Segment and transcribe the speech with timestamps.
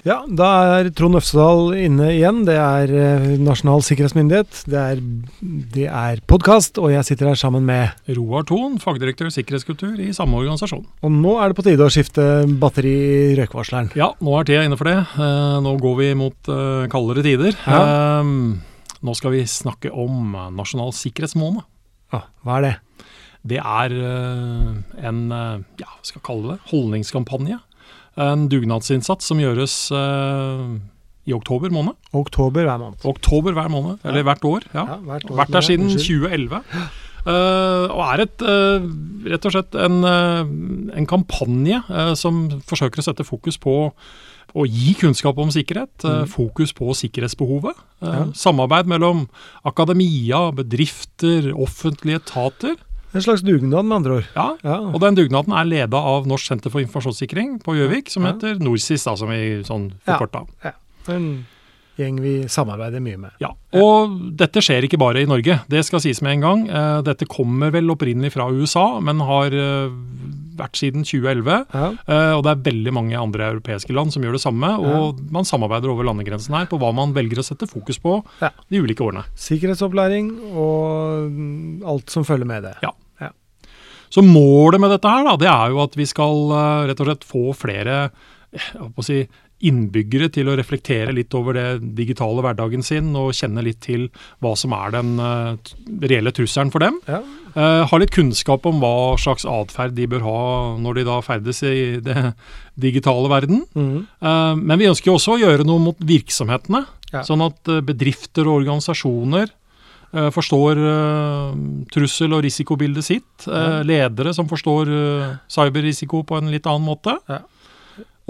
[0.00, 0.46] Ja, da
[0.78, 2.38] er Trond Øfsedal inne igjen.
[2.48, 4.62] Det er eh, Nasjonal sikkerhetsmyndighet.
[4.72, 5.02] Det er,
[5.74, 10.40] det er podkast, og jeg sitter her sammen med Roar Thon, fagdirektør sikkerhetskultur i samme
[10.40, 10.86] organisasjon.
[11.04, 12.24] Og nå er det på tide å skifte
[12.62, 13.92] batteri i røykvarsleren.
[14.00, 14.96] Ja, nå er tida inne for det.
[15.20, 17.60] Eh, nå går vi mot eh, kaldere tider.
[17.68, 18.24] Ja.
[18.24, 21.66] Nå skal vi snakke om Nasjonal sikkerhetsmåned.
[22.16, 22.76] Ja, hva er det?
[23.52, 27.60] Det er en ja, hva skal jeg kalle det, holdningskampanje.
[28.18, 30.64] En dugnadsinnsats som gjøres eh,
[31.30, 31.94] i oktober måned.
[32.16, 33.04] Oktober hver måned.
[33.06, 34.60] Oktober hver måned, eller hvert år.
[34.74, 34.86] ja.
[34.88, 35.36] Ja, hvert år.
[35.36, 36.62] Vært der siden 2011.
[37.20, 38.80] Uh, og er et, uh,
[39.28, 43.92] rett og slett en, uh, en kampanje eh, som forsøker å sette fokus på
[44.56, 46.26] å gi kunnskap om sikkerhet, Mm.
[46.26, 47.76] Fokus på sikkerhetsbehovet.
[48.02, 48.24] eh, Ja.
[48.34, 49.28] Samarbeid mellom
[49.64, 52.74] akademia, bedrifter, offentlige etater.
[53.14, 54.26] En slags dugnad, med andre ord.
[54.36, 54.76] Ja, Ja.
[54.92, 58.32] og den dugnaden er leda av Norsk senter for informasjonssikring på Gjøvik, som Ja.
[58.32, 60.18] heter NorSIS, da, som vi sånn Ja.
[60.64, 60.72] ja.
[61.08, 61.46] En
[61.98, 63.30] gjeng vi samarbeider mye med.
[63.40, 66.68] Ja, og dette skjer ikke bare i Norge, det skal sies med en gang.
[66.70, 69.90] Eh, Dette kommer vel opprinnelig fra USA, men har eh,
[70.56, 71.66] vært siden 2011.
[71.74, 71.90] Ja.
[72.08, 74.78] Eh, Og det er veldig mange andre europeiske land som gjør det samme.
[74.78, 78.78] Og man samarbeider over landegrensen her på hva man velger å sette fokus på de
[78.78, 79.24] ulike årene.
[79.36, 82.74] Sikkerhetsopplæring og alt som følger med det.
[82.82, 82.90] Ja.
[84.10, 87.10] Så målet med dette her, da, det er jo at vi skal eh, rett og
[87.10, 88.00] slett få flere
[88.50, 88.72] eh,
[89.06, 89.20] si,
[89.60, 94.08] innbyggere til å reflektere litt over det digitale hverdagen sin, og kjenne litt til
[94.40, 95.74] hva som er den eh,
[96.10, 96.98] reelle trusselen for dem.
[97.10, 97.20] Ja.
[97.50, 100.42] Uh, ha litt kunnskap om hva slags atferd de bør ha
[100.78, 102.28] når de da ferdes i det
[102.86, 103.64] digitale verden.
[103.74, 104.04] Mm.
[104.22, 107.24] Uh, men vi ønsker jo også å gjøre noe mot virksomhetene, Ja.
[107.26, 109.50] sånn at bedrifter og organisasjoner
[110.10, 111.58] forstår eh,
[111.94, 113.46] trussel- og risikobildet sitt.
[113.46, 113.80] eh.
[113.86, 117.14] Ledere som forstår eh, cyberrisiko på en litt annen måte.
[117.30, 117.42] Ja.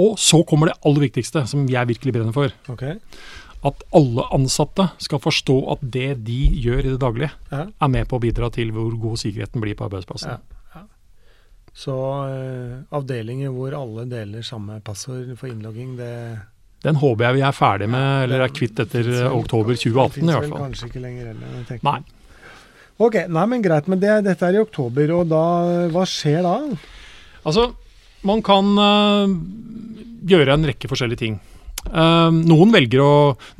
[0.00, 2.52] Og så kommer det aller viktigste, som jeg virkelig brenner for.
[2.72, 2.98] Okay.
[3.64, 8.16] At alle ansatte skal forstå at det de gjør i det daglige, er med på
[8.16, 10.40] å bidra til hvor god sikkerheten blir på arbeidsplassen.
[10.40, 10.84] Ja.
[11.76, 16.40] Så uh, avdelinger hvor alle deler samme passord for innlogging, det
[16.84, 20.14] Den håper jeg vi er ferdig med, eller er kvitt etter eh, oktober det 2018
[20.16, 20.64] finnes i hvert fall.
[20.70, 21.84] Kanskje ikke lenger heller.
[21.84, 21.98] Nei.
[23.00, 23.88] Ok, nei, men greit.
[23.88, 25.44] Men det, dette er i oktober, og da
[25.92, 26.56] Hva skjer da?
[27.48, 27.70] Altså,
[28.28, 29.36] man kan øh,
[30.28, 31.38] gjøre en rekke forskjellige ting.
[31.80, 33.12] Uh, noen, å,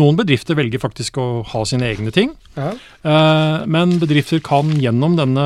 [0.00, 2.32] noen bedrifter velger faktisk å ha sine egne ting.
[2.56, 2.70] Ja.
[3.04, 5.44] Uh, men bedrifter kan gjennom denne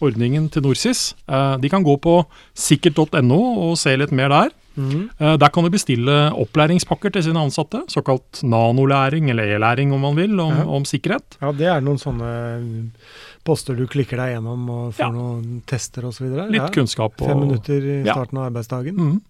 [0.00, 4.50] ordningen til NorSIS, eh, de kan gå på sikkert.no og se litt mer der.
[4.78, 10.14] Eh, der kan du bestille opplæringspakker til sine ansatte, såkalt nanolæring eller e-læring om man
[10.14, 10.64] vil, om, Ja.
[10.66, 11.36] om sikkerhet.
[11.42, 12.90] ja, det er noen sånne
[13.44, 15.10] poster du klikker deg gjennom og får Ja.
[15.10, 16.28] noen tester osv.
[16.50, 16.68] Litt ja.
[16.68, 17.20] kunnskap.
[17.20, 18.94] og- Fem minutter i starten av arbeidsdagen.
[18.94, 19.20] Mhm.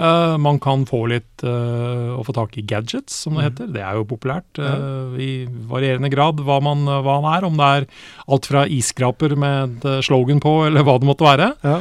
[0.00, 3.48] Eh, man kan få litt uh, å få tak i gadgets, som det Mhm.
[3.50, 3.66] heter.
[3.74, 7.44] Det er jo populært uh, i varierende grad hva man, hva man er.
[7.44, 7.86] Om det er
[8.32, 11.50] alt fra isskraper med et slogan på, eller hva det måtte være.
[11.62, 11.80] Ja.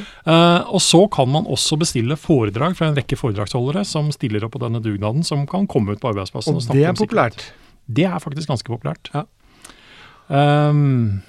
[0.67, 4.63] Og så kan man også bestille foredrag fra en rekke foredragsholdere som stiller opp på
[4.65, 6.55] denne dugnaden, som kan komme ut på arbeidsplassen.
[6.59, 7.45] Og snakke det er populært.
[7.87, 9.09] Det er faktisk ganske populært.
[9.15, 9.23] Ja.
[10.29, 11.21] Um,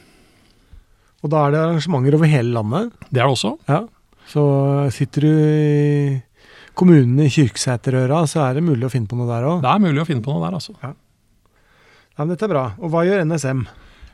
[1.22, 2.93] Og da er det arrangementer over hele landet.
[3.12, 3.55] det er det også.
[3.69, 3.83] Ja.
[4.31, 4.43] Så
[4.95, 6.22] sitter du i
[6.79, 9.63] kommunene i Kyrksæterøra, så er det mulig å finne på noe der òg.
[9.65, 10.77] Det er mulig å finne på noe der, altså.
[10.83, 10.93] Ja,
[12.23, 12.65] men dette er bra.
[12.81, 13.65] Og hva gjør NSM?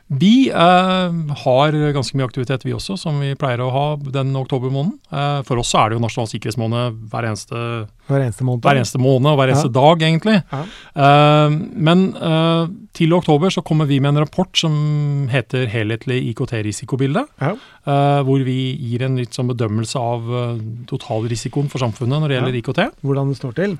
[0.07, 4.93] Vi eh, har ganske mye aktivitet vi også, som vi pleier å ha den oktobermåneden.
[5.11, 7.59] Eh, for oss så er det jo nasjonal sikkerhetsmåned hver eneste,
[8.07, 8.63] Hver eneste måned?
[8.63, 9.75] hver eneste måned og hver eneste Ja.
[9.75, 10.37] dag, egentlig.
[10.47, 10.61] Ja.
[10.95, 17.27] Eh, men eh, til oktober så kommer vi med en rapport som heter 'Helhetlig IKT-risikobilde'.
[17.41, 17.51] Ja.
[17.85, 22.37] eh, hvor vi gir en litt sånn bedømmelse av eh, totalrisikoen for samfunnet når det
[22.39, 22.91] gjelder IKT.
[23.03, 23.77] Hvordan det står til?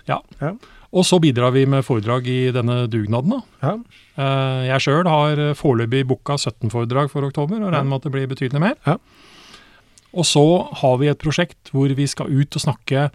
[0.94, 3.30] Og så bidrar vi med foredrag i denne dugnaden.
[3.30, 3.42] da.
[3.62, 3.74] Ja.
[4.18, 8.03] Eh, Jeg sjøl har eh, foreløpig booka 17 foredrag for oktober, og regner med at
[8.08, 8.75] det blir betydelig mer.
[8.88, 8.96] Ja.
[10.18, 10.42] Og så
[10.80, 13.09] har vi et prosjekt hvor vi skal ut og snakke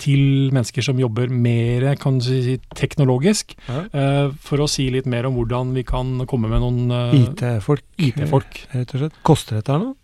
[0.00, 1.84] til mennesker som jobber mer
[2.24, 3.84] si, teknologisk, Ja.
[3.92, 6.90] eh, for å si litt mer om hvordan vi kan komme med noen
[7.28, 7.84] IT-folk.
[7.98, 8.66] IT-folk.
[8.72, 9.22] Rett og slett.
[9.22, 9.94] Koster dette her noe?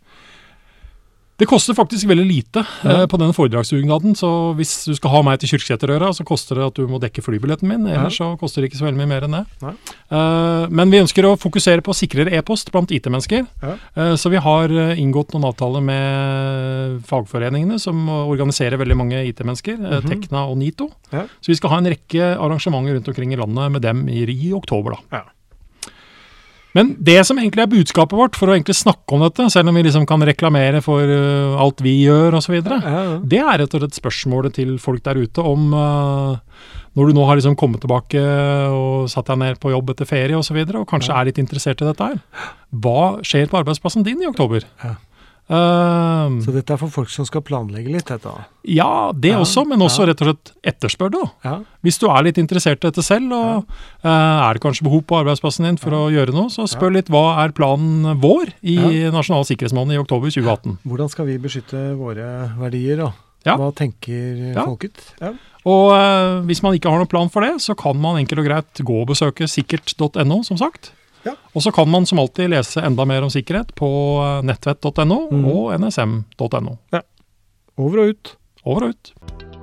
[1.36, 2.90] Det koster faktisk veldig lite Ja.
[3.02, 6.66] eh, på denne foredragsdugnaden, så hvis du skal ha meg til Kyrksæterøra, så koster det
[6.68, 9.26] at du må dekke flybilletten min, ellers så koster det ikke så veldig mye mer
[9.26, 9.44] enn det.
[10.14, 13.74] Eh, men vi ønsker å fokusere på sikrere e-post blant IT-mennesker, Ja.
[13.96, 19.74] Eh, så vi har eh, inngått noen avtaler med fagforeningene som organiserer veldig mange IT-mennesker,
[19.74, 20.08] Mm -hmm.
[20.08, 20.90] Tekna og NITO.
[21.12, 21.22] Ja.
[21.40, 24.52] Så vi skal ha en rekke arrangementer rundt omkring i landet med dem i, i
[24.52, 24.96] oktober.
[25.10, 25.22] da.
[26.74, 29.76] Men det som egentlig er budskapet vårt, for å egentlig snakke om dette, selv om
[29.78, 33.18] vi liksom kan reklamere for uh, alt vi gjør osv., Ja, ja.
[33.22, 36.34] det er rett og slett spørsmålet til folk der ute om uh,
[36.98, 38.20] når du nå har liksom kommet tilbake
[38.74, 41.30] og satt deg ned på jobb etter ferie osv., og, så videre, og kanskje er
[41.30, 42.20] litt interessert i dette her,
[42.74, 44.66] hva skjer på arbeidsplassen din i oktober?
[44.82, 44.96] Ja.
[45.44, 48.30] Uh, Så dette er for folk som skal planlegge litt, dette.
[48.64, 50.08] ja, det Ja, også, men også ja.
[50.08, 51.24] rett og slett etterspør det.
[51.44, 51.58] Ja.
[51.84, 55.18] Hvis du er litt interessert i dette selv, og uh, er det kanskje behov på
[55.20, 58.78] arbeidsplassen din for å gjøre noe, så spør litt hva er planen vår i
[59.12, 60.78] Nasjonal sikkerhetsmåned i oktober 2018.
[60.88, 62.30] Hvordan skal vi beskytte våre
[62.62, 63.20] verdier, og.
[63.44, 65.02] Hva tenker folket?
[65.20, 65.34] Ja.
[65.68, 68.48] Og uh, hvis man ikke har noen plan for det, så kan man enkelt og
[68.48, 70.94] greit gå og besøke sikkert.no, som sagt.
[71.24, 71.34] Ja.
[71.52, 73.90] Og så kan man som alltid lese enda mer om sikkerhet på
[74.20, 75.44] eh, nettvett.no mm.
[75.50, 76.78] og nsm.no.
[77.74, 78.36] Over og ut.
[78.64, 79.53] Over og ut.